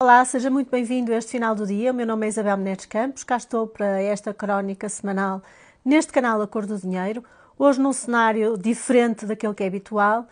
[0.00, 1.90] Olá, seja muito bem-vindo a este final do dia.
[1.90, 5.42] O meu nome é Isabel Menezes Campos, cá estou para esta crónica semanal
[5.84, 7.24] neste canal A Cor do Dinheiro,
[7.58, 10.28] hoje num cenário diferente daquele que é habitual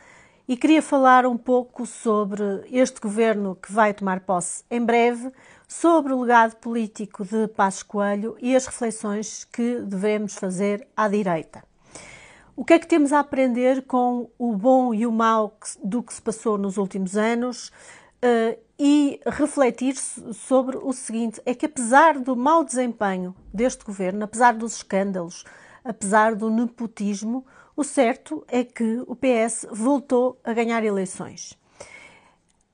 [0.46, 5.32] e queria falar um pouco sobre este governo que vai tomar posse em breve,
[5.66, 11.64] sobre o legado político de Passos Coelho e as reflexões que devemos fazer à direita.
[12.54, 16.14] O que é que temos a aprender com o bom e o mau do que
[16.14, 17.72] se passou nos últimos anos?
[18.78, 24.76] E refletir sobre o seguinte: é que apesar do mau desempenho deste governo, apesar dos
[24.76, 25.44] escândalos,
[25.84, 31.56] apesar do nepotismo, o certo é que o PS voltou a ganhar eleições.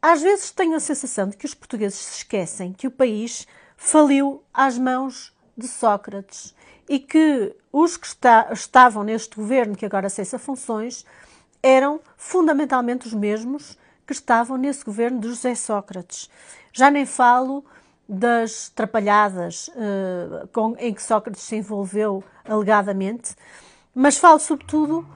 [0.01, 3.47] Às vezes tenho a sensação de que os portugueses se esquecem que o país
[3.77, 6.55] faliu às mãos de Sócrates
[6.89, 11.05] e que os que está, estavam neste governo que agora cessa funções
[11.63, 13.79] eram fundamentalmente os mesmos
[14.17, 16.31] que estavam nesse governo de José Sócrates.
[16.73, 17.65] Já nem falo
[18.09, 23.35] das trapalhadas uh, com, em que Sócrates se envolveu alegadamente,
[23.95, 25.07] mas falo sobretudo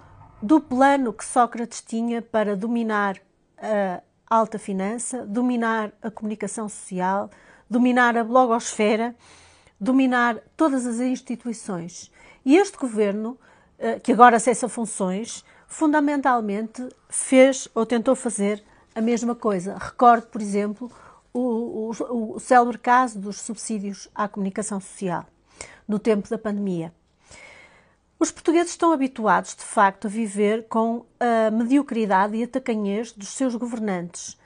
[0.41, 3.17] do plano que Sócrates tinha para dominar
[3.59, 7.31] a alta finança, dominar a comunicação social,
[7.69, 9.15] dominar a blogosfera,
[9.81, 12.11] dominar todas as instituições.
[12.45, 13.39] E este governo,
[13.79, 18.63] uh, que agora cessa funções, fundamentalmente fez ou tentou fazer
[18.97, 19.77] a mesma coisa.
[19.79, 20.91] Recordo, por exemplo,
[21.33, 25.27] o, o, o célebre caso dos subsídios à comunicação social
[25.87, 26.93] no tempo da pandemia.
[28.19, 33.29] Os portugueses estão habituados, de facto, a viver com a mediocridade e a tacanhez dos
[33.29, 34.39] seus governantes,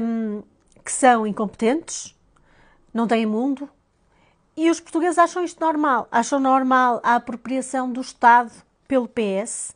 [0.00, 0.42] um,
[0.84, 2.16] que são incompetentes,
[2.92, 3.68] não têm mundo,
[4.56, 6.06] e os portugueses acham isto normal.
[6.12, 8.52] Acham normal a apropriação do Estado
[8.86, 9.74] pelo PS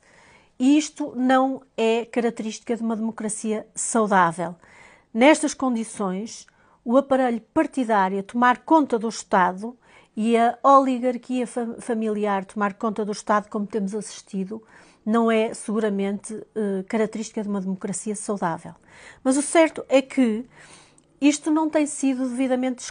[0.58, 4.56] isto não é característica de uma democracia saudável.
[5.14, 6.46] Nestas condições,
[6.84, 9.76] o aparelho partidário tomar conta do Estado
[10.16, 14.62] e a oligarquia familiar tomar conta do Estado, como temos assistido,
[15.06, 18.74] não é seguramente uh, característica de uma democracia saudável.
[19.22, 20.44] Mas o certo é que
[21.20, 22.82] isto não tem sido devidamente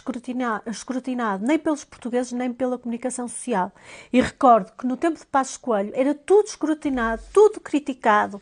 [0.66, 3.72] escrutinado, nem pelos portugueses, nem pela comunicação social.
[4.12, 8.40] E recordo que no tempo de Passos Coelho era tudo escrutinado, tudo criticado.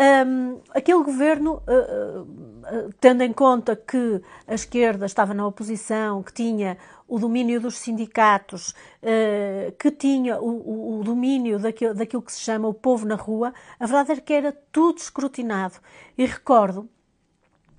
[0.00, 6.32] Um, aquele governo, uh, uh, tendo em conta que a esquerda estava na oposição, que
[6.32, 6.78] tinha
[7.08, 8.70] o domínio dos sindicatos,
[9.02, 13.52] uh, que tinha o, o, domínio daquilo, daquilo que se chama o povo na rua,
[13.80, 15.74] a verdade era que era tudo escrutinado.
[16.16, 16.88] E recordo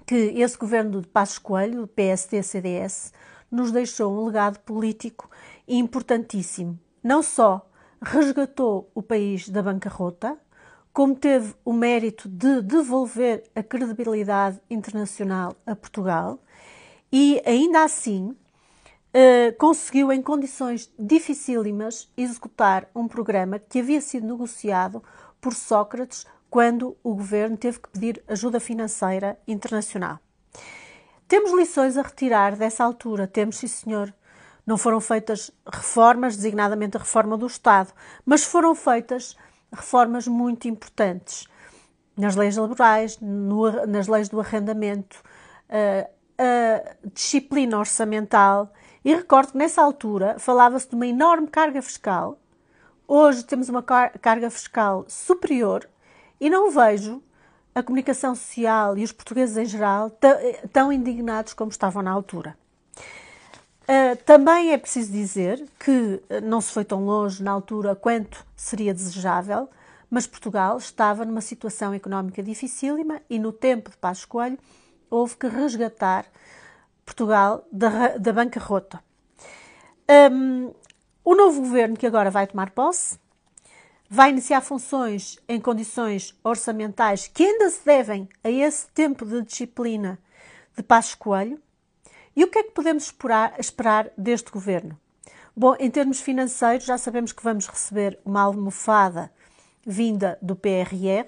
[0.10, 3.14] que esse governo de Passos Coelho, PSD-CDS,
[3.52, 5.30] nos deixou um legado político
[5.68, 6.80] importantíssimo.
[7.04, 7.70] Não só
[8.02, 10.36] resgatou o país da bancarrota,
[10.92, 16.40] como teve o mérito de devolver a credibilidade internacional a Portugal
[17.12, 18.36] e, ainda assim,
[19.14, 25.04] eh, conseguiu, em condições dificílimas, executar um programa que havia sido negociado
[25.40, 30.20] por Sócrates quando o governo teve que pedir ajuda financeira internacional.
[31.28, 34.14] Temos lições a retirar dessa altura, temos, sim senhor.
[34.66, 37.94] Não foram feitas reformas, designadamente a reforma do Estado,
[38.26, 39.38] mas foram feitas
[39.72, 41.48] reformas muito importantes
[42.18, 45.22] nas leis laborais, no, nas leis do arrendamento,
[45.70, 48.74] uh, a disciplina orçamental.
[49.06, 52.38] E recordo que nessa altura falava-se de uma enorme carga fiscal.
[53.08, 55.88] Hoje temos uma car carga fiscal superior
[56.40, 57.22] e não vejo
[57.74, 60.12] a comunicação social e os portugueses em geral
[60.72, 62.58] tão indignados como estavam na altura.
[63.84, 68.46] Uh, também é preciso dizer que ah, não se foi tão longe na altura quanto
[68.56, 69.68] seria desejável,
[70.12, 74.60] mas Portugal estava numa situação económica dificílima e no tempo de Passos Coelho
[75.10, 76.26] houve que resgatar
[77.04, 79.04] Portugal da, da bancarrota.
[80.32, 80.72] Um,
[81.24, 83.18] o novo governo que agora vai tomar posse
[84.10, 90.18] vai iniciar funções em condições orçamentais que ainda se devem a esse tempo de disciplina
[90.76, 91.62] de Passos Coelho.
[92.36, 95.00] E o que é que podemos esperar, esperar deste governo?
[95.56, 99.32] Bom, em termos financeiros, já sabemos que vamos receber uma almofada
[99.86, 101.28] vinda do PRR,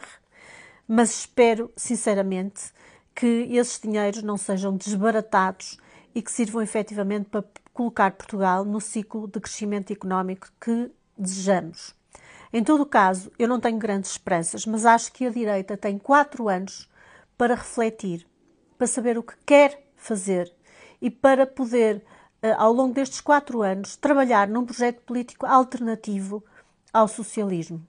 [0.87, 2.71] mas espero, sinceramente,
[3.13, 5.77] que esses dinheiros não sejam desbaratados
[6.15, 7.43] e que sirvam efetivamente para
[7.73, 12.00] colocar Portugal no ciclo de crescimento económico que desejamos.
[12.53, 16.49] Em todo caso, eu não tenho grandes esperanças, mas acho que a direita tem quatro
[16.49, 16.89] anos
[17.37, 18.27] para refletir,
[18.77, 20.53] para saber o que quer fazer
[21.01, 22.03] e para poder,
[22.41, 26.43] eh, ao longo destes quatro anos, trabalhar num projeto político alternativo
[26.91, 27.81] ao socialismo.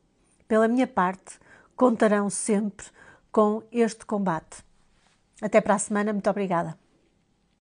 [0.47, 1.41] Pela minha parte,
[1.75, 2.87] contarão sempre
[3.33, 4.63] com este combate.
[5.41, 6.82] Até para a semana, muito obrigada.